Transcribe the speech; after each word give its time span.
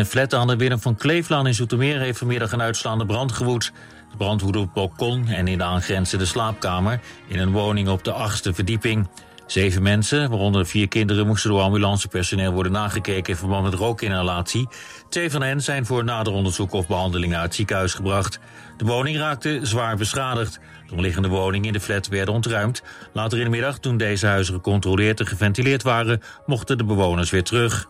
een 0.00 0.06
flat 0.06 0.34
aan 0.34 0.46
de 0.46 0.56
Willem 0.56 0.80
van 0.80 0.96
Kleeflaan 0.96 1.46
in 1.46 1.54
Zoetermeer 1.54 2.00
heeft 2.00 2.18
vanmiddag 2.18 2.52
een 2.52 2.62
uitslaande 2.62 3.06
brand 3.06 3.32
gewoed. 3.32 3.72
De 4.10 4.16
brand 4.16 4.40
woedde 4.40 4.58
op 4.58 4.64
het 4.64 4.74
balkon 4.74 5.28
en 5.28 5.48
in 5.48 5.58
de 5.58 5.64
aangrenzende 5.64 6.24
slaapkamer 6.24 7.00
in 7.28 7.38
een 7.38 7.52
woning 7.52 7.88
op 7.88 8.04
de 8.04 8.12
achtste 8.12 8.54
verdieping. 8.54 9.08
Zeven 9.46 9.82
mensen, 9.82 10.30
waaronder 10.30 10.66
vier 10.66 10.88
kinderen, 10.88 11.26
moesten 11.26 11.50
door 11.50 11.60
ambulancepersoneel 11.60 12.52
worden 12.52 12.72
nagekeken 12.72 13.32
in 13.32 13.38
verband 13.38 13.62
met 13.62 13.74
rookinhalatie. 13.74 14.68
Twee 15.08 15.30
van 15.30 15.42
hen 15.42 15.60
zijn 15.60 15.86
voor 15.86 16.04
nader 16.04 16.32
onderzoek 16.32 16.72
of 16.72 16.86
behandeling 16.86 17.32
naar 17.32 17.42
het 17.42 17.54
ziekenhuis 17.54 17.94
gebracht. 17.94 18.38
De 18.76 18.84
woning 18.84 19.16
raakte 19.16 19.60
zwaar 19.62 19.96
beschadigd. 19.96 20.60
De 20.86 20.94
omliggende 20.94 21.28
woningen 21.28 21.66
in 21.66 21.72
de 21.72 21.80
flat 21.80 22.08
werden 22.08 22.34
ontruimd. 22.34 22.82
Later 23.12 23.38
in 23.38 23.44
de 23.44 23.50
middag, 23.50 23.78
toen 23.78 23.96
deze 23.96 24.26
huizen 24.26 24.54
gecontroleerd 24.54 25.20
en 25.20 25.26
geventileerd 25.26 25.82
waren, 25.82 26.22
mochten 26.46 26.78
de 26.78 26.84
bewoners 26.84 27.30
weer 27.30 27.44
terug. 27.44 27.88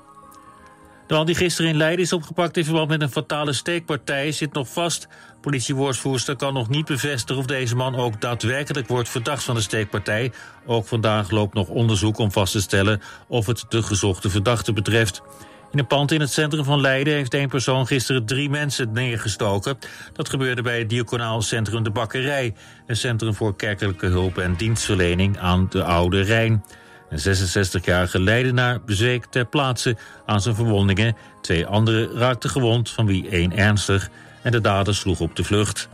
De 1.10 1.16
man 1.16 1.26
die 1.26 1.34
gisteren 1.34 1.70
in 1.70 1.76
Leiden 1.76 2.04
is 2.04 2.12
opgepakt 2.12 2.56
in 2.56 2.64
verband 2.64 2.88
met 2.88 3.02
een 3.02 3.10
fatale 3.10 3.52
steekpartij 3.52 4.32
zit 4.32 4.52
nog 4.52 4.68
vast. 4.68 5.08
Politiewoordvoerster 5.40 6.36
kan 6.36 6.54
nog 6.54 6.68
niet 6.68 6.84
bevestigen 6.84 7.40
of 7.42 7.46
deze 7.46 7.76
man 7.76 7.96
ook 7.96 8.20
daadwerkelijk 8.20 8.88
wordt 8.88 9.08
verdacht 9.08 9.42
van 9.42 9.54
de 9.54 9.60
steekpartij. 9.60 10.32
Ook 10.66 10.86
vandaag 10.86 11.30
loopt 11.30 11.54
nog 11.54 11.68
onderzoek 11.68 12.18
om 12.18 12.32
vast 12.32 12.52
te 12.52 12.60
stellen 12.60 13.00
of 13.28 13.46
het 13.46 13.64
de 13.68 13.82
gezochte 13.82 14.30
verdachte 14.30 14.72
betreft. 14.72 15.22
In 15.72 15.78
een 15.78 15.86
pand 15.86 16.12
in 16.12 16.20
het 16.20 16.32
centrum 16.32 16.64
van 16.64 16.80
Leiden 16.80 17.14
heeft 17.14 17.34
één 17.34 17.48
persoon 17.48 17.86
gisteren 17.86 18.26
drie 18.26 18.50
mensen 18.50 18.92
neergestoken. 18.92 19.78
Dat 20.12 20.28
gebeurde 20.28 20.62
bij 20.62 20.78
het 20.78 20.88
Diaconaal 20.88 21.42
Centrum 21.42 21.82
De 21.82 21.90
Bakkerij, 21.90 22.54
een 22.86 22.96
centrum 22.96 23.34
voor 23.34 23.56
kerkelijke 23.56 24.06
hulp 24.06 24.38
en 24.38 24.54
dienstverlening 24.56 25.38
aan 25.38 25.66
de 25.70 25.84
Oude 25.84 26.20
Rijn. 26.20 26.64
Een 27.10 27.18
66-jarige 27.18 28.20
Leidenaar 28.20 28.80
bezweek 28.80 29.24
ter 29.24 29.44
plaatse 29.44 29.96
aan 30.26 30.40
zijn 30.40 30.54
verwondingen. 30.54 31.16
Twee 31.40 31.66
anderen 31.66 32.12
raakten 32.12 32.50
gewond, 32.50 32.90
van 32.90 33.06
wie 33.06 33.28
één 33.28 33.56
ernstig. 33.56 34.10
En 34.42 34.52
de 34.52 34.60
dader 34.60 34.94
sloeg 34.94 35.20
op 35.20 35.36
de 35.36 35.44
vlucht. 35.44 35.88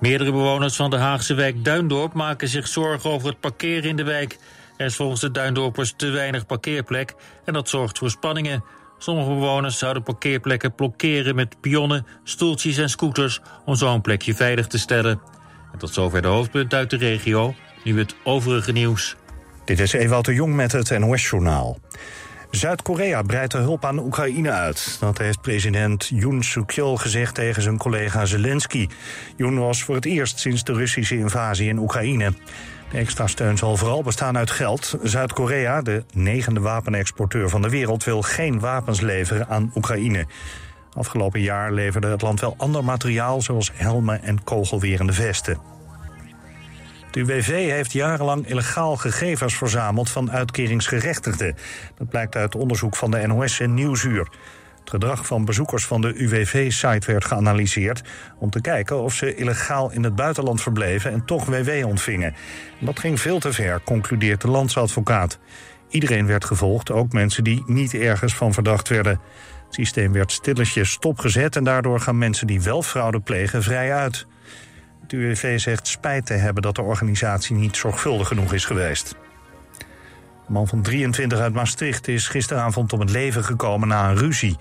Meerdere 0.00 0.30
bewoners 0.30 0.76
van 0.76 0.90
de 0.90 0.96
Haagse 0.96 1.34
wijk 1.34 1.64
Duindorp 1.64 2.12
maken 2.12 2.48
zich 2.48 2.68
zorgen 2.68 3.10
over 3.10 3.28
het 3.28 3.40
parkeren 3.40 3.88
in 3.88 3.96
de 3.96 4.04
wijk. 4.04 4.38
Er 4.76 4.86
is 4.86 4.96
volgens 4.96 5.20
de 5.20 5.30
Duindorpers 5.30 5.94
te 5.96 6.10
weinig 6.10 6.46
parkeerplek 6.46 7.14
en 7.44 7.52
dat 7.52 7.68
zorgt 7.68 7.98
voor 7.98 8.10
spanningen. 8.10 8.64
Sommige 8.98 9.28
bewoners 9.28 9.78
zouden 9.78 10.02
parkeerplekken 10.02 10.74
blokkeren 10.74 11.34
met 11.34 11.60
pionnen, 11.60 12.06
stoeltjes 12.24 12.76
en 12.76 12.90
scooters 12.90 13.40
om 13.64 13.74
zo 13.74 13.94
een 13.94 14.00
plekje 14.00 14.34
veilig 14.34 14.66
te 14.66 14.78
stellen. 14.78 15.20
En 15.72 15.78
tot 15.78 15.92
zover 15.92 16.22
de 16.22 16.28
hoofdpunt 16.28 16.74
uit 16.74 16.90
de 16.90 16.96
regio. 16.96 17.54
Nu 17.84 17.98
het 17.98 18.14
overige 18.24 18.72
nieuws. 18.72 19.16
Dit 19.70 19.80
is 19.80 19.92
Ewout 19.92 20.24
de 20.24 20.34
Jong 20.34 20.54
met 20.54 20.72
het 20.72 20.98
NOS-journaal. 20.98 21.78
Zuid-Korea 22.50 23.22
breidt 23.22 23.52
de 23.52 23.58
hulp 23.58 23.84
aan 23.84 23.98
Oekraïne 23.98 24.50
uit. 24.50 24.96
Dat 25.00 25.18
heeft 25.18 25.40
president 25.40 26.10
Yoon 26.14 26.42
Suk-yeol 26.42 26.96
gezegd 26.96 27.34
tegen 27.34 27.62
zijn 27.62 27.78
collega 27.78 28.24
Zelensky. 28.24 28.88
Yoon 29.36 29.58
was 29.58 29.82
voor 29.82 29.94
het 29.94 30.04
eerst 30.04 30.38
sinds 30.38 30.64
de 30.64 30.72
Russische 30.72 31.16
invasie 31.16 31.68
in 31.68 31.78
Oekraïne. 31.78 32.32
De 32.90 32.98
extra 32.98 33.26
steun 33.26 33.58
zal 33.58 33.76
vooral 33.76 34.02
bestaan 34.02 34.36
uit 34.36 34.50
geld. 34.50 34.98
Zuid-Korea, 35.02 35.82
de 35.82 36.04
negende 36.12 36.60
wapenexporteur 36.60 37.48
van 37.48 37.62
de 37.62 37.68
wereld... 37.68 38.04
wil 38.04 38.22
geen 38.22 38.60
wapens 38.60 39.00
leveren 39.00 39.48
aan 39.48 39.72
Oekraïne. 39.74 40.26
Afgelopen 40.92 41.40
jaar 41.40 41.72
leverde 41.72 42.06
het 42.06 42.22
land 42.22 42.40
wel 42.40 42.54
ander 42.56 42.84
materiaal... 42.84 43.42
zoals 43.42 43.70
helmen 43.74 44.22
en 44.22 44.44
kogelwerende 44.44 45.12
vesten. 45.12 45.79
De 47.10 47.20
UWV 47.20 47.70
heeft 47.70 47.92
jarenlang 47.92 48.46
illegaal 48.46 48.96
gegevens 48.96 49.54
verzameld 49.54 50.10
van 50.10 50.30
uitkeringsgerechtigden. 50.30 51.56
Dat 51.98 52.08
blijkt 52.08 52.36
uit 52.36 52.54
onderzoek 52.54 52.96
van 52.96 53.10
de 53.10 53.26
NOS 53.26 53.60
en 53.60 53.74
Nieuwsuur. 53.74 54.28
Het 54.80 54.90
gedrag 54.90 55.26
van 55.26 55.44
bezoekers 55.44 55.86
van 55.86 56.00
de 56.00 56.14
UWV-site 56.14 57.12
werd 57.12 57.24
geanalyseerd... 57.24 58.02
om 58.38 58.50
te 58.50 58.60
kijken 58.60 59.02
of 59.02 59.14
ze 59.14 59.34
illegaal 59.34 59.90
in 59.90 60.04
het 60.04 60.14
buitenland 60.14 60.62
verbleven 60.62 61.12
en 61.12 61.24
toch 61.24 61.44
WW 61.44 61.86
ontvingen. 61.86 62.34
Dat 62.78 62.98
ging 62.98 63.20
veel 63.20 63.38
te 63.38 63.52
ver, 63.52 63.80
concludeert 63.84 64.40
de 64.40 64.48
landsadvocaat. 64.48 65.38
Iedereen 65.88 66.26
werd 66.26 66.44
gevolgd, 66.44 66.90
ook 66.90 67.12
mensen 67.12 67.44
die 67.44 67.62
niet 67.66 67.94
ergens 67.94 68.34
van 68.34 68.52
verdacht 68.52 68.88
werden. 68.88 69.20
Het 69.64 69.74
systeem 69.74 70.12
werd 70.12 70.32
stilletjes 70.32 70.90
stopgezet... 70.90 71.56
en 71.56 71.64
daardoor 71.64 72.00
gaan 72.00 72.18
mensen 72.18 72.46
die 72.46 72.62
wel 72.62 72.82
fraude 72.82 73.20
plegen 73.20 73.62
vrij 73.62 73.94
uit. 73.94 74.26
Het 75.10 75.18
UWV 75.18 75.60
zegt 75.60 75.86
spijt 75.86 76.26
te 76.26 76.32
hebben 76.32 76.62
dat 76.62 76.74
de 76.74 76.82
organisatie 76.82 77.56
niet 77.56 77.76
zorgvuldig 77.76 78.28
genoeg 78.28 78.52
is 78.52 78.64
geweest. 78.64 79.14
Een 80.46 80.52
man 80.52 80.68
van 80.68 80.82
23 80.82 81.38
uit 81.38 81.52
Maastricht 81.52 82.08
is 82.08 82.28
gisteravond 82.28 82.92
om 82.92 83.00
het 83.00 83.10
leven 83.10 83.44
gekomen 83.44 83.88
na 83.88 84.08
een 84.08 84.16
ruzie. 84.16 84.56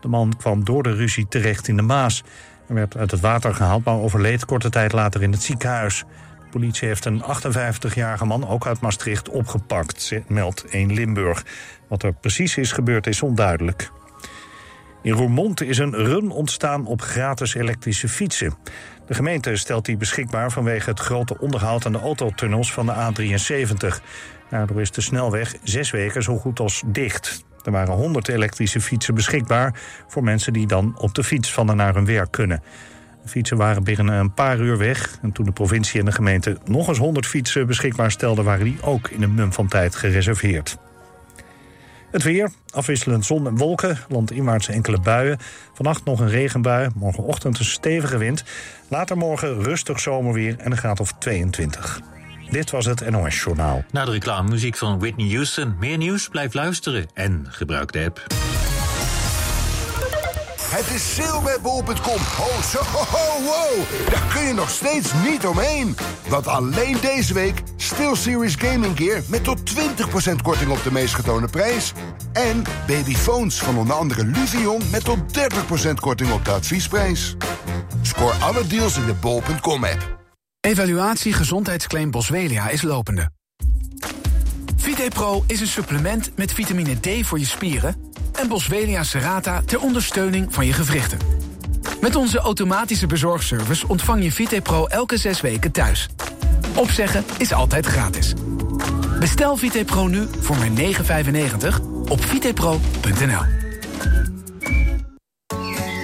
De 0.00 0.08
man 0.08 0.36
kwam 0.36 0.64
door 0.64 0.82
de 0.82 0.94
ruzie 0.94 1.28
terecht 1.28 1.68
in 1.68 1.76
de 1.76 1.82
Maas. 1.82 2.22
Hij 2.66 2.76
werd 2.76 2.96
uit 2.96 3.10
het 3.10 3.20
water 3.20 3.54
gehaald, 3.54 3.84
maar 3.84 3.98
overleed 3.98 4.44
korte 4.44 4.70
tijd 4.70 4.92
later 4.92 5.22
in 5.22 5.32
het 5.32 5.42
ziekenhuis. 5.42 6.04
De 6.38 6.50
politie 6.50 6.88
heeft 6.88 7.04
een 7.04 7.22
58-jarige 7.22 8.24
man, 8.24 8.48
ook 8.48 8.66
uit 8.66 8.80
Maastricht, 8.80 9.28
opgepakt, 9.28 10.12
meldt 10.26 10.64
1 10.64 10.92
Limburg. 10.92 11.44
Wat 11.88 12.02
er 12.02 12.12
precies 12.12 12.56
is 12.56 12.72
gebeurd 12.72 13.06
is 13.06 13.22
onduidelijk. 13.22 13.90
In 15.02 15.12
Roermond 15.12 15.62
is 15.62 15.78
een 15.78 15.94
run 15.94 16.30
ontstaan 16.30 16.86
op 16.86 17.00
gratis 17.00 17.54
elektrische 17.54 18.08
fietsen. 18.08 18.54
De 19.12 19.18
gemeente 19.18 19.56
stelt 19.56 19.84
die 19.84 19.96
beschikbaar 19.96 20.50
vanwege 20.50 20.90
het 20.90 21.00
grote 21.00 21.38
onderhoud 21.38 21.86
aan 21.86 21.92
de 21.92 21.98
autotunnels 21.98 22.72
van 22.72 22.86
de 22.86 22.92
A73. 22.92 24.02
Daardoor 24.50 24.80
is 24.80 24.90
de 24.90 25.00
snelweg 25.00 25.54
zes 25.62 25.90
weken 25.90 26.22
zo 26.22 26.36
goed 26.36 26.60
als 26.60 26.82
dicht. 26.86 27.44
Er 27.64 27.70
waren 27.70 27.94
100 27.94 28.28
elektrische 28.28 28.80
fietsen 28.80 29.14
beschikbaar 29.14 29.80
voor 30.06 30.24
mensen 30.24 30.52
die 30.52 30.66
dan 30.66 30.94
op 30.98 31.14
de 31.14 31.24
fiets 31.24 31.52
van 31.52 31.70
en 31.70 31.76
naar 31.76 31.94
hun 31.94 32.04
werk 32.04 32.30
kunnen. 32.30 32.62
De 33.22 33.28
fietsen 33.28 33.56
waren 33.56 33.84
binnen 33.84 34.14
een 34.14 34.34
paar 34.34 34.60
uur 34.60 34.78
weg. 34.78 35.18
En 35.22 35.32
toen 35.32 35.44
de 35.44 35.52
provincie 35.52 36.00
en 36.00 36.06
de 36.06 36.12
gemeente 36.12 36.58
nog 36.64 36.88
eens 36.88 36.98
100 36.98 37.26
fietsen 37.26 37.66
beschikbaar 37.66 38.10
stelden, 38.10 38.44
waren 38.44 38.64
die 38.64 38.82
ook 38.82 39.08
in 39.08 39.22
een 39.22 39.34
mum 39.34 39.52
van 39.52 39.68
tijd 39.68 39.94
gereserveerd. 39.94 40.78
Het 42.12 42.22
weer, 42.22 42.50
afwisselend 42.70 43.24
zon 43.24 43.46
en 43.46 43.56
wolken, 43.56 43.98
landinwaarts 44.08 44.68
enkele 44.68 45.00
buien. 45.00 45.38
Vannacht 45.74 46.04
nog 46.04 46.20
een 46.20 46.28
regenbui, 46.28 46.88
morgenochtend 46.94 47.58
een 47.58 47.64
stevige 47.64 48.18
wind. 48.18 48.44
Later 48.88 49.16
morgen 49.16 49.62
rustig 49.62 50.00
zomerweer 50.00 50.58
en 50.58 50.70
een 50.70 50.78
graad 50.78 51.00
of 51.00 51.12
22. 51.18 52.00
Dit 52.50 52.70
was 52.70 52.86
het 52.86 53.10
NOS 53.10 53.42
Journaal. 53.42 53.84
Na 53.90 54.04
de 54.04 54.10
reclame 54.10 54.48
muziek 54.48 54.76
van 54.76 54.98
Whitney 54.98 55.30
Houston. 55.30 55.74
Meer 55.78 55.96
nieuws? 55.96 56.28
Blijf 56.28 56.54
luisteren 56.54 57.06
en 57.14 57.46
gebruik 57.48 57.92
de 57.92 58.04
app. 58.04 58.26
Het 60.72 60.90
is 60.94 61.14
sale 61.14 61.58
bol.com. 61.62 62.20
Ho, 62.36 62.62
zo, 62.62 62.78
ho, 62.82 63.42
wow. 63.42 64.10
Daar 64.10 64.32
kun 64.34 64.46
je 64.46 64.52
nog 64.52 64.70
steeds 64.70 65.12
niet 65.30 65.46
omheen. 65.46 65.96
Want 66.28 66.46
alleen 66.46 66.96
deze 67.00 67.34
week 67.34 67.62
SteelSeries 67.76 68.54
Gaming 68.54 68.96
Gear 68.96 69.22
met 69.28 69.44
tot 69.44 69.60
20% 70.30 70.34
korting 70.42 70.70
op 70.70 70.82
de 70.82 70.92
meest 70.92 71.14
getoonde 71.14 71.48
prijs. 71.48 71.92
En 72.32 72.62
babyphones 72.86 73.58
van 73.58 73.78
onder 73.78 73.96
andere 73.96 74.24
Luvion 74.24 74.82
met 74.90 75.04
tot 75.04 75.18
30% 75.88 75.94
korting 76.00 76.32
op 76.32 76.44
de 76.44 76.50
adviesprijs. 76.50 77.36
Scoor 78.02 78.32
alle 78.32 78.66
deals 78.66 78.96
in 78.96 79.06
de 79.06 79.14
bol.com 79.14 79.84
app. 79.84 80.18
Evaluatie 80.60 81.32
gezondheidsclaim 81.32 82.10
Boswellia 82.10 82.68
is 82.68 82.82
lopende. 82.82 83.30
VitePro 84.76 85.44
is 85.46 85.60
een 85.60 85.66
supplement 85.66 86.30
met 86.36 86.52
vitamine 86.52 87.00
D 87.00 87.26
voor 87.26 87.38
je 87.38 87.46
spieren... 87.46 88.10
en 88.32 88.48
Boswellia 88.48 89.02
Serrata 89.02 89.62
ter 89.66 89.80
ondersteuning 89.80 90.54
van 90.54 90.66
je 90.66 90.72
gewrichten. 90.72 91.18
Met 92.00 92.16
onze 92.16 92.38
automatische 92.38 93.06
bezorgservice 93.06 93.88
ontvang 93.88 94.22
je 94.22 94.32
VitePro 94.32 94.86
elke 94.86 95.16
zes 95.16 95.40
weken 95.40 95.72
thuis. 95.72 96.08
Opzeggen 96.74 97.24
is 97.38 97.52
altijd 97.52 97.86
gratis. 97.86 98.34
Bestel 99.18 99.56
VitePro 99.56 100.06
nu 100.06 100.26
voor 100.40 100.56
maar 100.56 100.70
9,95 100.70 101.80
op 102.08 102.24
vitepro.nl. 102.24 103.42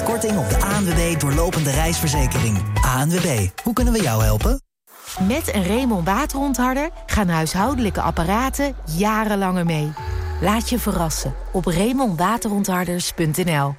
10% 0.00 0.04
korting 0.04 0.38
op 0.38 0.50
de 0.50 0.56
ANWB 0.56 1.20
doorlopende 1.20 1.70
reisverzekering. 1.70 2.62
ANWB, 2.96 3.48
hoe 3.62 3.72
kunnen 3.72 3.92
we 3.92 4.02
jou 4.02 4.22
helpen? 4.22 4.60
Met 5.20 5.54
een 5.54 5.66
Raymond 5.66 6.06
waterontharder 6.06 6.90
gaan 7.06 7.28
huishoudelijke 7.28 8.00
apparaten 8.00 8.74
jarenlanger 8.96 9.66
mee. 9.66 9.92
Laat 10.40 10.68
je 10.68 10.78
verrassen 10.78 11.34
op 11.52 11.64
raymondwaterontharders.nl 11.64 13.74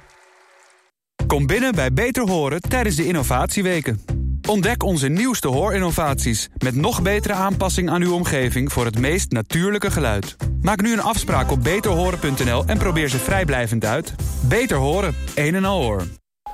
Kom 1.26 1.46
binnen 1.46 1.74
bij 1.74 1.92
Beter 1.92 2.28
Horen 2.28 2.60
tijdens 2.60 2.96
de 2.96 3.06
innovatieweken. 3.06 4.02
Ontdek 4.48 4.82
onze 4.82 5.08
nieuwste 5.08 5.48
hoorinnovaties 5.48 6.48
met 6.58 6.74
nog 6.74 7.02
betere 7.02 7.34
aanpassing 7.34 7.90
aan 7.90 8.02
uw 8.02 8.14
omgeving 8.14 8.72
voor 8.72 8.84
het 8.84 8.98
meest 8.98 9.30
natuurlijke 9.30 9.90
geluid. 9.90 10.36
Maak 10.60 10.82
nu 10.82 10.92
een 10.92 11.02
afspraak 11.02 11.50
op 11.50 11.62
beterhoren.nl 11.62 12.64
en 12.66 12.78
probeer 12.78 13.08
ze 13.08 13.18
vrijblijvend 13.18 13.84
uit. 13.84 14.14
Beter 14.48 14.76
Horen, 14.76 15.14
een 15.34 15.54
en 15.54 15.64
al 15.64 15.82
hoor. 15.82 16.06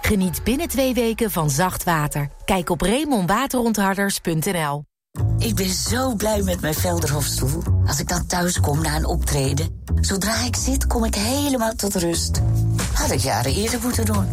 Geniet 0.04 0.44
binnen 0.44 0.68
twee 0.68 0.94
weken 0.94 1.30
van 1.30 1.50
zacht 1.50 1.84
water. 1.84 2.28
Kijk 2.44 2.70
op 2.70 2.80
remonwaterontharders.nl. 2.80 4.84
Ik 5.38 5.54
ben 5.54 5.68
zo 5.68 6.14
blij 6.14 6.42
met 6.42 6.60
mijn 6.60 6.74
Velderhofstoel. 6.74 7.62
Als 7.86 8.00
ik 8.00 8.08
dan 8.08 8.26
thuis 8.26 8.60
kom 8.60 8.82
na 8.82 8.96
een 8.96 9.06
optreden. 9.06 9.82
Zodra 10.00 10.44
ik 10.44 10.56
zit, 10.56 10.86
kom 10.86 11.04
ik 11.04 11.14
helemaal 11.14 11.74
tot 11.74 11.94
rust. 11.94 12.40
Had 12.92 13.10
ik 13.10 13.20
jaren 13.20 13.54
eerder 13.54 13.80
moeten 13.82 14.04
doen. 14.04 14.26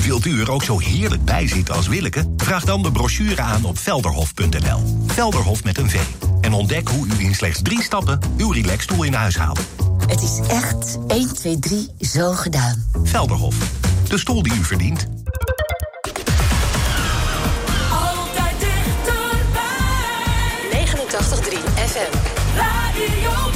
Wilt 0.00 0.26
u 0.26 0.40
er 0.40 0.50
ook 0.50 0.62
zo 0.62 0.78
heerlijk 0.78 1.24
bij 1.24 1.48
zitten 1.48 1.74
als 1.74 1.88
Willeke? 1.88 2.32
Vraag 2.36 2.64
dan 2.64 2.82
de 2.82 2.92
brochure 2.92 3.42
aan 3.42 3.64
op 3.64 3.78
velderhof.nl. 3.78 4.80
Velderhof 5.06 5.64
met 5.64 5.78
een 5.78 5.90
V. 5.90 6.00
En 6.40 6.52
ontdek 6.52 6.88
hoe 6.88 7.06
u 7.06 7.24
in 7.24 7.34
slechts 7.34 7.62
drie 7.62 7.82
stappen 7.82 8.18
uw 8.36 8.50
relaxstoel 8.50 9.02
in 9.02 9.14
huis 9.14 9.36
haalt. 9.36 9.60
Het 10.06 10.22
is 10.22 10.38
echt 10.48 10.98
1, 11.06 11.34
2, 11.34 11.58
3 11.58 11.90
zo 11.98 12.32
gedaan. 12.32 12.84
Velderhof. 13.02 13.85
De 14.08 14.18
stoel 14.18 14.42
die 14.42 14.54
u 14.54 14.64
verdient. 14.64 15.06
Altijd 17.92 18.54
dichterbij. 18.58 19.66
89.3 20.70 21.58
FM. 21.74 22.12
Radio 22.56 23.55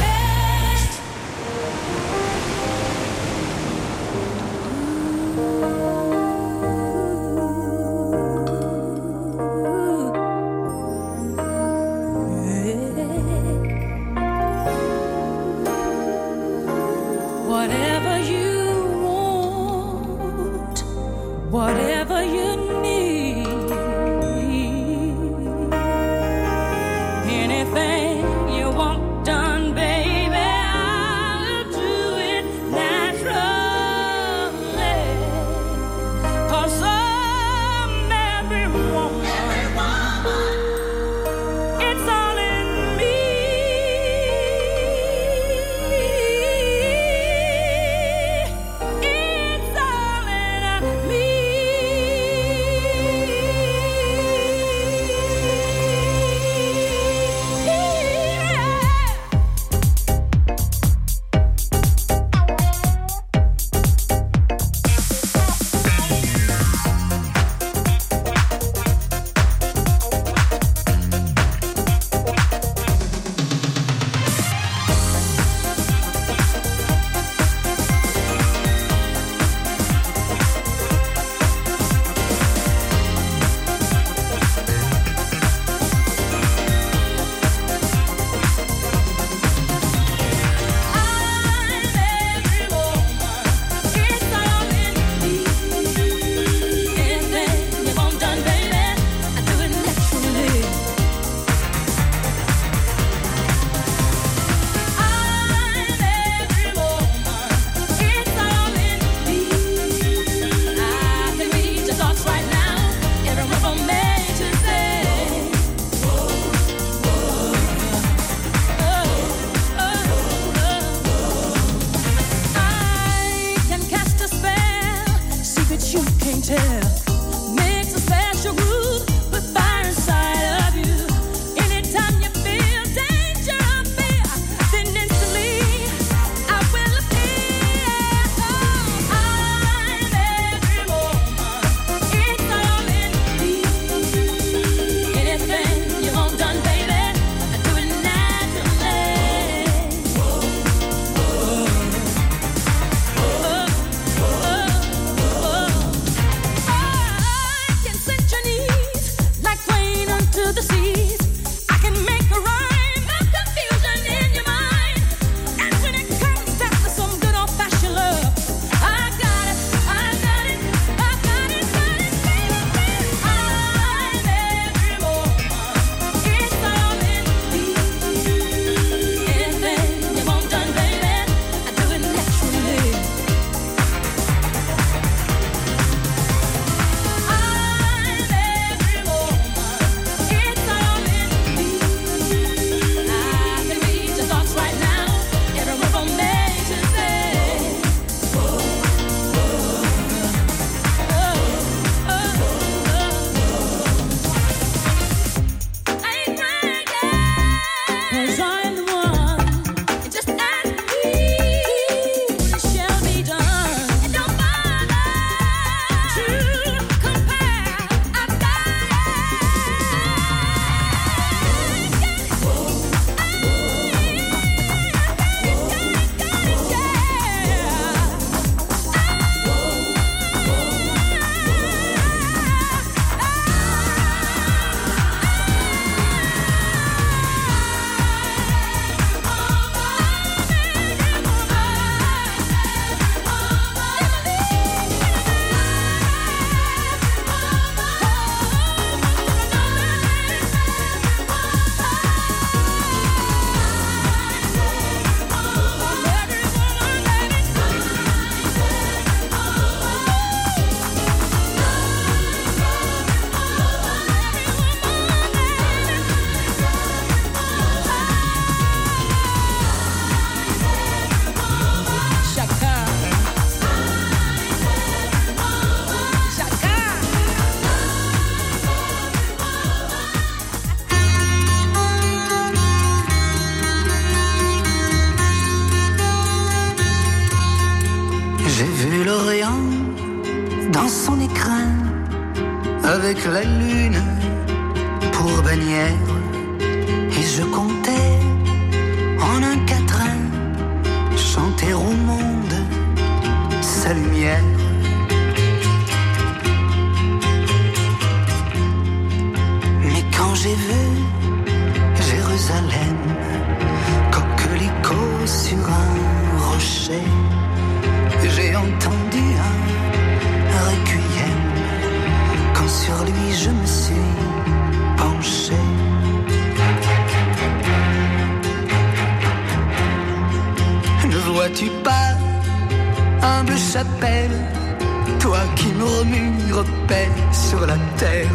toi 335.18 335.38
qui 335.56 335.68
me 335.68 335.84
remues, 335.84 336.52
repère 336.52 337.10
sur 337.32 337.60
la 337.66 337.76
terre, 337.96 338.28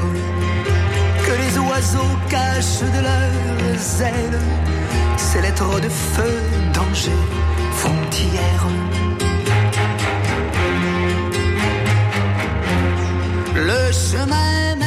que 1.26 1.32
les 1.32 1.58
oiseaux 1.60 2.16
cachent 2.30 2.82
de 2.82 3.02
leurs 3.10 4.02
ailes, 4.02 4.40
ces 5.18 5.42
lettres 5.42 5.80
de 5.82 5.90
feu, 5.90 6.34
danger, 6.74 7.20
frontière. 7.74 8.68
Le 13.56 13.92
chemin 13.92 14.85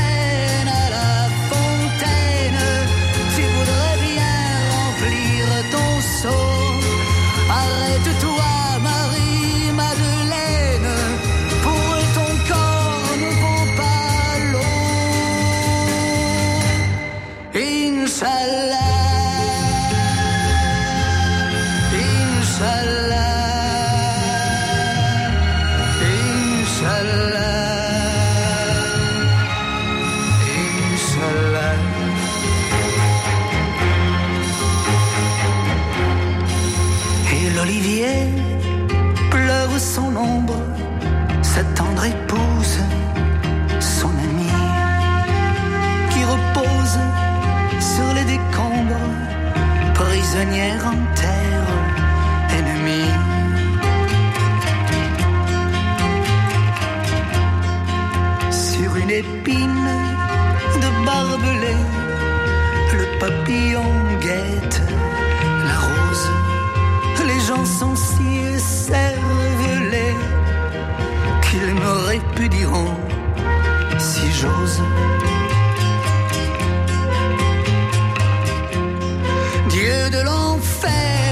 lieu 79.89 80.11
de 80.11 80.21
l'enfer. 80.21 81.28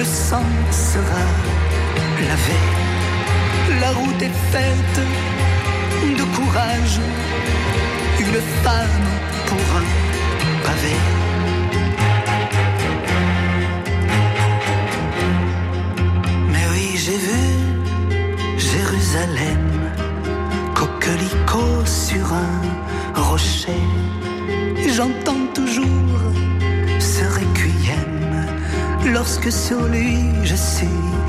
le 0.00 0.06
sang 0.06 0.50
sera 0.70 1.24
lavé. 2.28 2.58
La 3.82 3.90
route 3.98 4.22
est 4.28 4.38
faite 4.52 4.98
de 6.18 6.24
courage, 6.36 6.96
une 8.24 8.40
femme 8.64 9.08
pour 9.48 9.66
un 9.80 9.88
pavé. 10.66 10.96
Mais 16.52 16.64
oui, 16.72 16.86
j'ai 17.02 17.18
vu 17.28 17.44
Jérusalem, 18.72 19.66
coquelicot 20.78 21.84
sur 21.84 22.24
un 22.46 22.56
rocher. 23.28 23.84
J'entends 24.96 25.44
toujours 25.54 26.20
lorsque 29.12 29.50
sur 29.50 29.86
lui 29.88 30.18
je 30.44 30.54
suis. 30.54 31.19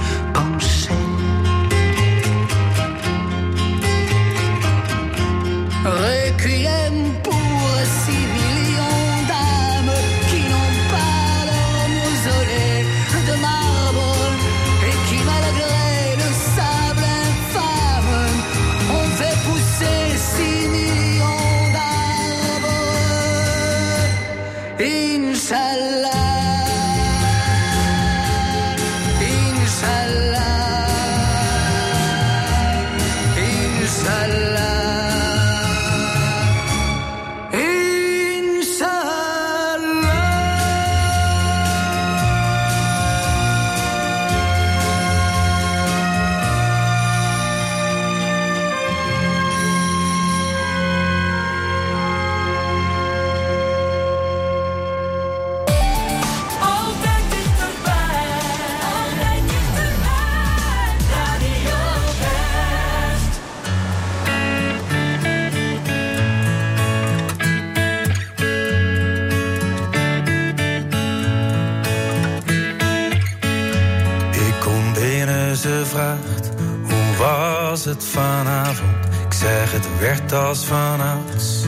was 80.52 80.66
vanouds. 80.66 81.66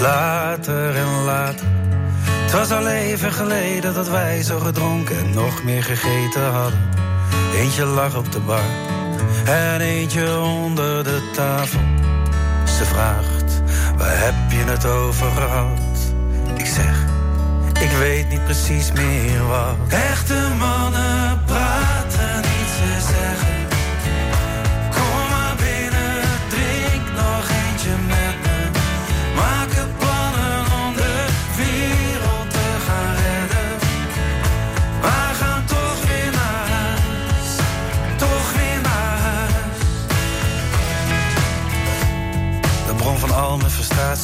Later 0.00 0.96
en 0.96 1.24
later. 1.24 1.66
Het 2.42 2.52
was 2.52 2.70
al 2.70 2.88
even 2.88 3.32
geleden 3.32 3.94
dat 3.94 4.08
wij 4.08 4.42
zo 4.42 4.58
gedronken 4.58 5.18
en 5.18 5.30
nog 5.30 5.64
meer 5.64 5.82
gegeten 5.82 6.42
hadden. 6.42 6.88
Eentje 7.54 7.84
lag 7.84 8.16
op 8.16 8.32
de 8.32 8.40
bar 8.40 8.70
en 9.44 9.80
eentje 9.80 10.40
onder 10.40 11.04
de 11.04 11.30
tafel. 11.34 11.80
Ze 12.64 12.84
vraagt, 12.84 13.62
waar 13.96 14.18
heb 14.24 14.34
je 14.48 14.64
het 14.70 14.86
over 14.86 15.30
gehad? 15.30 15.98
Ik 16.56 16.66
zeg, 16.66 17.04
ik 17.80 17.90
weet 17.98 18.28
niet 18.28 18.44
precies 18.44 18.92
meer 18.92 19.46
wat. 19.46 19.76
Echte 19.88 20.48
mannen 20.58 21.42
praten 21.46 22.36
niet, 22.36 22.68
ze 22.78 23.00
zeggen. 23.00 23.57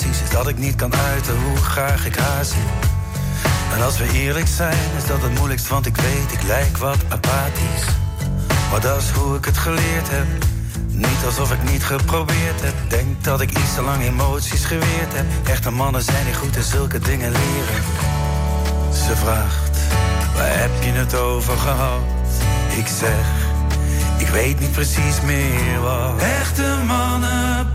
Is 0.03 0.31
dat 0.31 0.49
ik 0.49 0.59
niet 0.59 0.75
kan 0.75 0.95
uiten 0.95 1.35
hoe 1.43 1.57
graag 1.57 2.07
ik 2.07 2.17
haar 2.17 2.45
zie. 2.45 2.69
En 3.75 3.83
als 3.83 3.99
we 3.99 4.13
eerlijk 4.13 4.47
zijn, 4.47 4.91
is 4.97 5.07
dat 5.07 5.23
het 5.23 5.35
moeilijkst, 5.35 5.69
want 5.69 5.87
ik 5.87 5.97
weet, 5.97 6.33
ik 6.33 6.43
lijk 6.43 6.77
wat 6.77 6.99
apathisch. 7.09 7.85
Maar 8.71 8.81
dat 8.81 9.03
is 9.03 9.11
hoe 9.11 9.37
ik 9.37 9.45
het 9.45 9.59
geleerd 9.59 10.11
heb. 10.11 10.27
Niet 10.89 11.25
alsof 11.27 11.53
ik 11.53 11.71
niet 11.71 11.85
geprobeerd 11.85 12.61
heb. 12.61 12.75
Denk 12.89 13.25
dat 13.25 13.41
ik 13.41 13.51
iets 13.51 13.75
te 13.75 13.83
lang 13.83 14.03
emoties 14.03 14.65
geweerd 14.65 15.13
heb. 15.15 15.27
Echte 15.45 15.71
mannen 15.71 16.03
zijn 16.03 16.27
niet 16.27 16.37
goed 16.37 16.57
in 16.57 16.63
zulke 16.63 16.99
dingen 16.99 17.33
leren. 17.33 17.83
Ze 18.93 19.17
vraagt, 19.17 19.79
waar 20.35 20.59
heb 20.59 20.71
je 20.83 20.91
het 20.91 21.15
over 21.15 21.57
gehad? 21.57 22.01
Ik 22.77 22.87
zeg, 22.87 23.27
ik 24.19 24.29
weet 24.29 24.61
niet 24.61 24.73
precies 24.73 25.21
meer 25.25 25.81
wat. 25.81 26.21
Echte 26.21 26.77
mannen 26.87 27.73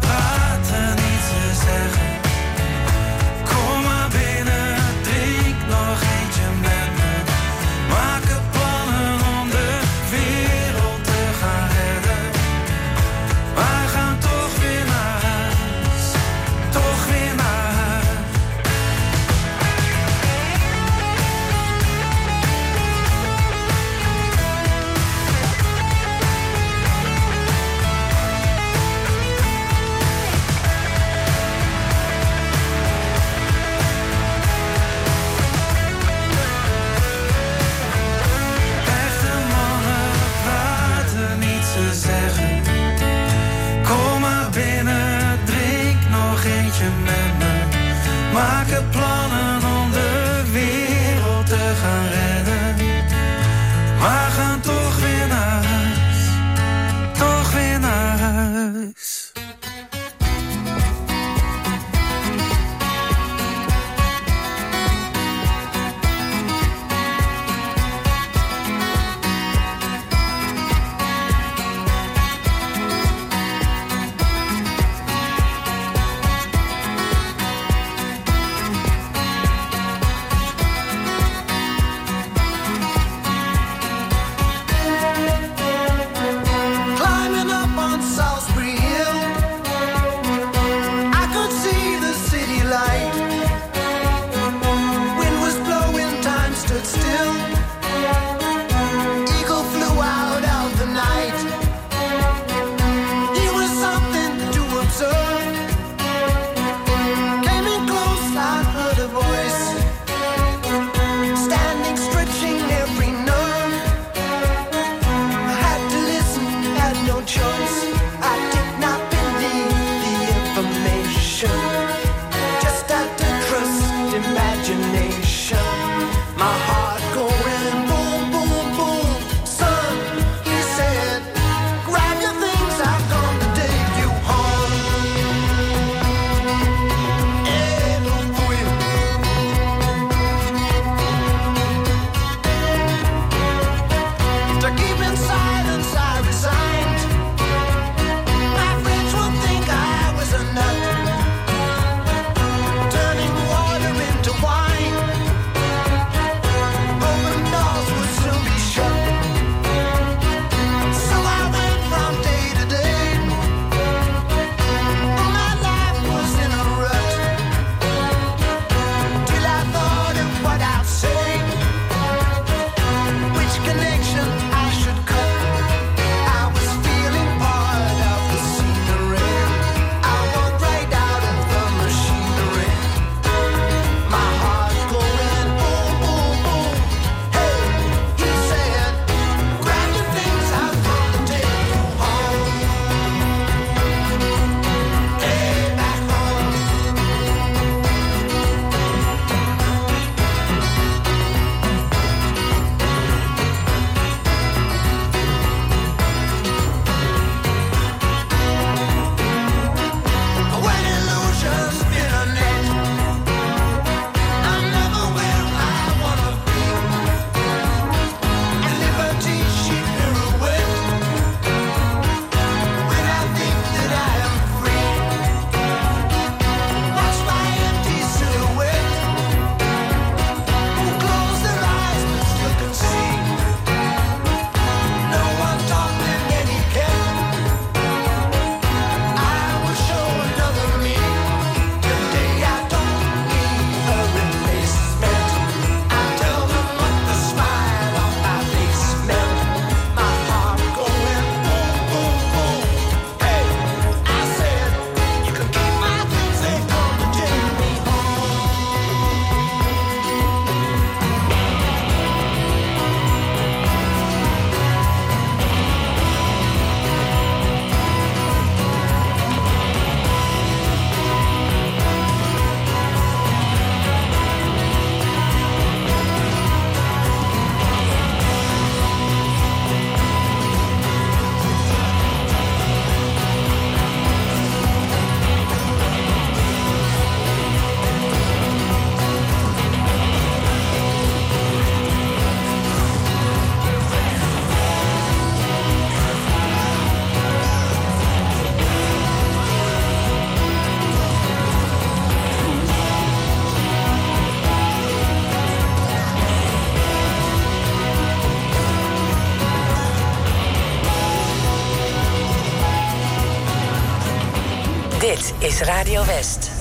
Radio 316.19 316.58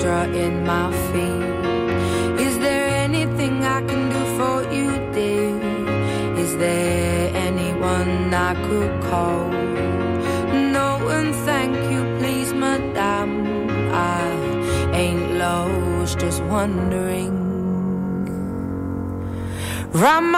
and 0.00 0.34
strutting 0.34 0.64
my 0.64 0.90
feet. 1.12 2.46
Is 2.46 2.58
there 2.58 2.88
anything 3.04 3.64
I 3.64 3.80
can 3.82 4.08
do 4.10 4.20
for 4.38 4.72
you, 4.72 4.90
dear? 5.12 5.56
Is 6.36 6.56
there 6.56 7.36
anyone 7.36 8.32
I 8.32 8.54
could 8.66 9.02
call? 9.02 9.48
No, 10.72 11.08
and 11.08 11.34
thank 11.46 11.76
you, 11.90 12.02
please, 12.18 12.52
madame. 12.52 13.70
I 13.92 14.92
ain't 14.92 15.32
lost, 15.38 16.18
just 16.18 16.42
wondering. 16.44 17.38
Round 19.92 20.32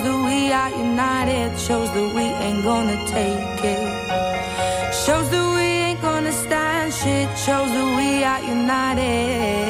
shows 0.00 0.08
that 0.08 0.24
we 0.24 0.52
are 0.52 0.70
united, 0.70 1.58
shows 1.58 1.90
that 1.90 2.14
we 2.14 2.22
ain't 2.22 2.64
gonna 2.64 2.96
take 3.06 3.64
it. 3.64 4.94
Shows 5.04 5.28
that 5.30 5.46
we 5.56 5.66
ain't 5.88 6.00
gonna 6.00 6.32
stand 6.32 6.92
shit, 6.92 7.28
shows 7.36 7.70
that 7.70 7.96
we 7.98 8.24
are 8.24 8.42
united. 8.42 9.69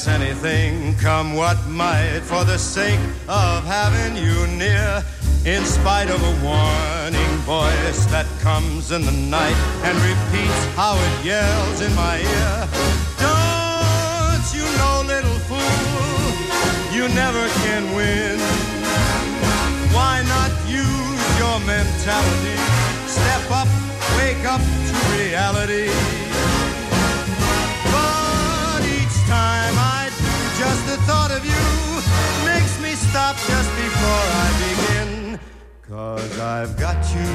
Sacrifice 0.00 0.08
anything, 0.08 0.94
come 0.96 1.34
what 1.34 1.58
might, 1.66 2.20
for 2.22 2.44
the 2.44 2.58
sake 2.58 3.00
of 3.28 3.64
having 3.64 4.16
you 4.16 4.46
near. 4.56 5.02
In 5.44 5.64
spite 5.64 6.10
of 6.10 6.20
a 6.22 6.44
warning 6.44 7.34
voice 7.46 8.04
that 8.06 8.26
comes 8.40 8.92
in 8.92 9.02
the 9.02 9.12
night 9.12 9.56
and 9.84 9.96
repeats 9.98 10.64
how 10.76 10.94
it 10.96 11.24
yells 11.24 11.80
in 11.80 11.94
my 11.94 12.18
ear. 12.18 12.68
Don't 13.18 14.46
you 14.52 14.66
know, 14.78 15.02
little 15.06 15.38
fool, 15.48 16.28
you 16.92 17.08
never 17.14 17.48
can 17.64 17.94
win. 17.96 18.38
Why 19.94 20.22
not 20.28 20.50
use 20.68 21.38
your 21.38 21.58
mentality? 21.60 22.58
Step 23.06 23.50
up, 23.50 23.68
wake 24.18 24.44
up 24.44 24.60
to 24.60 24.94
reality. 25.16 26.19
Just 30.60 30.86
the 30.86 30.96
thought 31.08 31.30
of 31.30 31.42
you 31.42 31.64
makes 32.44 32.78
me 32.82 32.92
stop 32.92 33.34
just 33.34 33.70
before 33.76 34.24
I 34.44 34.48
begin. 34.66 35.40
Cause 35.88 36.38
I've 36.38 36.76
got 36.76 37.00
you 37.14 37.32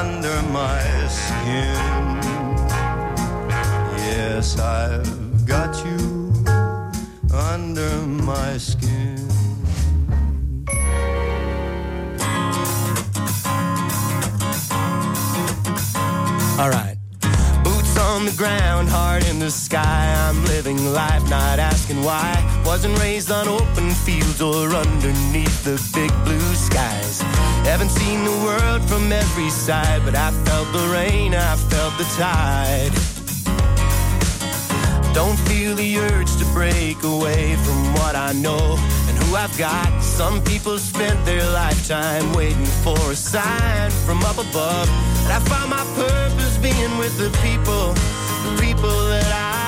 under 0.00 0.38
my 0.50 0.80
skin. 1.08 1.76
Yes, 4.08 4.58
I've 4.58 5.44
got 5.44 5.76
you 5.84 6.32
under 7.34 7.92
my 8.30 8.56
skin. 8.56 9.28
All 16.58 16.70
right. 16.70 16.87
On 18.18 18.24
the 18.24 18.32
ground, 18.32 18.88
heart 18.88 19.30
in 19.30 19.38
the 19.38 19.48
sky. 19.48 20.12
I'm 20.26 20.44
living 20.46 20.92
life, 20.92 21.22
not 21.30 21.60
asking 21.60 22.02
why. 22.02 22.34
Wasn't 22.66 22.98
raised 22.98 23.30
on 23.30 23.46
open 23.46 23.90
fields 23.90 24.42
or 24.42 24.74
underneath 24.74 25.62
the 25.62 25.78
big 25.94 26.10
blue 26.24 26.54
skies. 26.56 27.20
Haven't 27.62 27.90
seen 27.90 28.24
the 28.24 28.36
world 28.44 28.82
from 28.88 29.12
every 29.12 29.50
side, 29.50 30.02
but 30.04 30.16
I 30.16 30.32
felt 30.32 30.66
the 30.72 30.88
rain, 30.88 31.32
I 31.32 31.54
felt 31.70 31.96
the 31.96 32.08
tide. 32.18 32.92
Don't 35.14 35.38
feel 35.48 35.76
the 35.76 35.98
urge 35.98 36.34
to 36.38 36.44
break 36.46 37.04
away 37.04 37.54
from 37.54 37.94
what 37.94 38.16
I 38.16 38.32
know 38.32 38.74
I've 39.34 39.56
got. 39.58 40.02
Some 40.02 40.42
people 40.42 40.78
spent 40.78 41.24
their 41.24 41.44
lifetime 41.52 42.32
waiting 42.32 42.64
for 42.84 42.98
a 43.10 43.16
sign 43.16 43.90
from 44.06 44.22
up 44.24 44.38
above. 44.38 44.88
And 45.24 45.32
I 45.32 45.40
found 45.40 45.70
my 45.70 45.84
purpose 45.94 46.56
being 46.58 46.98
with 46.98 47.16
the 47.18 47.30
people, 47.42 47.92
the 48.44 48.62
people 48.62 49.08
that 49.08 49.32
I 49.32 49.67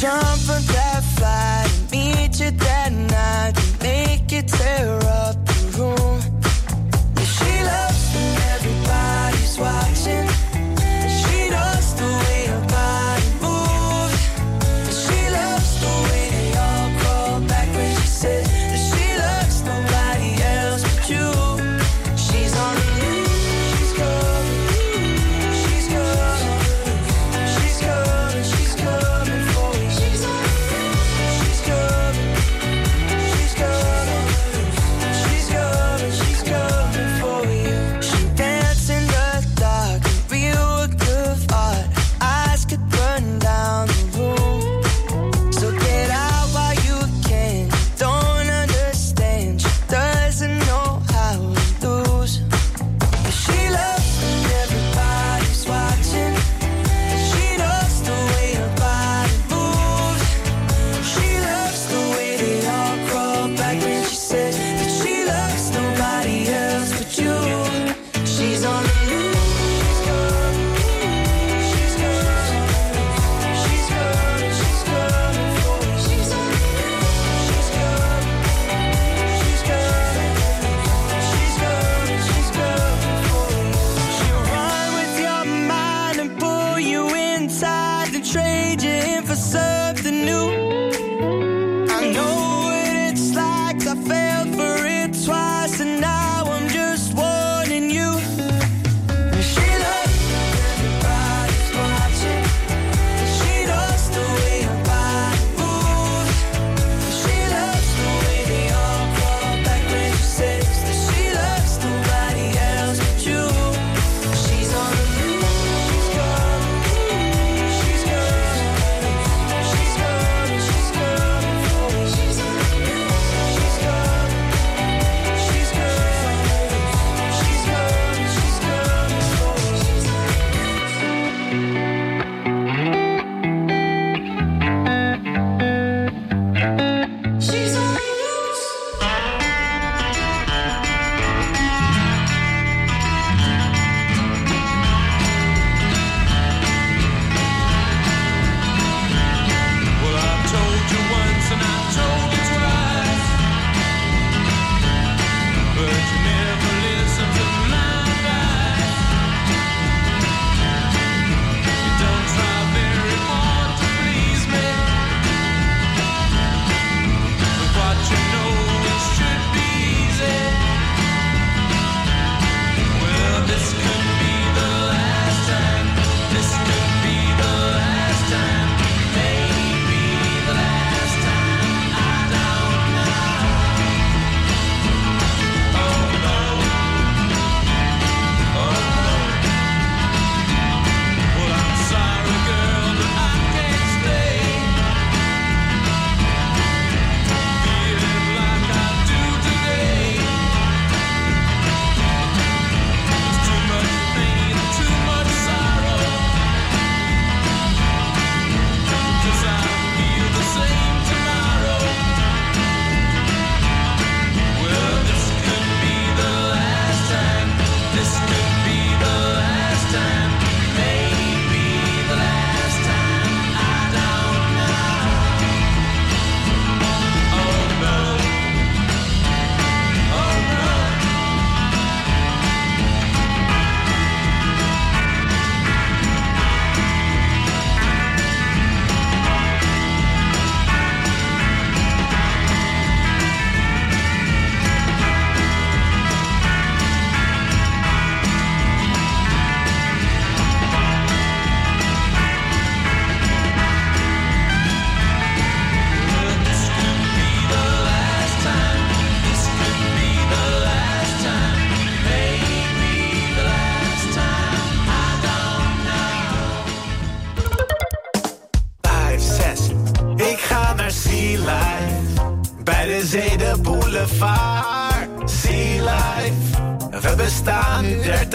jump 0.00 0.22
for 0.46 0.60
that. 0.72 0.87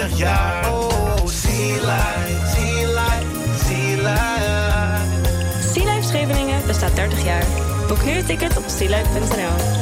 30 0.03 0.17
jaar. 0.17 0.73
Oh, 0.73 1.27
Sea 1.27 1.73
Life, 1.73 2.47
Sea 2.55 2.87
Life, 2.87 3.25
Life. 4.01 5.71
Sea 5.73 5.93
Life 5.93 6.07
Scheveningen 6.07 6.65
bestaat 6.67 6.95
30 6.95 7.23
jaar. 7.23 7.45
Boek 7.87 8.03
nu 8.03 8.11
een 8.11 8.25
ticket 8.25 8.57
op 8.57 8.63
sealife.nl. 8.67 9.81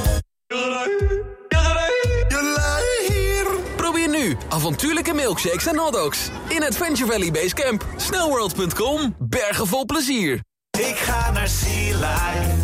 avontuurlijke 4.50 5.14
milkshakes 5.14 5.66
en 5.66 5.78
hotdogs. 5.78 6.30
In 6.48 6.64
Adventure 6.64 7.12
Valley 7.12 7.32
Base 7.32 7.54
Camp. 7.54 7.86
Snelworld.com. 7.96 9.16
Bergen 9.20 9.68
vol 9.68 9.86
plezier. 9.86 10.40
Ik 10.80 10.96
ga 10.96 11.32
naar 11.32 11.48
Sea 11.48 11.98
Life. 11.98 12.56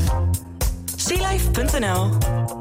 SeaLife.nl 0.96 2.57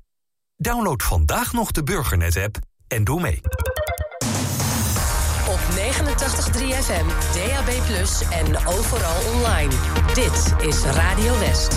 Download 0.56 1.02
vandaag 1.02 1.52
nog 1.52 1.70
de 1.70 1.82
Burgernet-app 1.82 2.58
en 2.86 3.04
doe 3.04 3.20
mee. 3.20 3.40
Op 5.48 5.60
89.3 5.76 5.76
FM, 6.82 7.06
DAB+, 7.34 7.68
en 8.30 8.66
overal 8.66 9.32
online. 9.34 9.74
Dit 10.14 10.66
is 10.68 10.82
Radio 10.82 11.38
West. 11.38 11.76